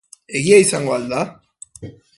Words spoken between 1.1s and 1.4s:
da?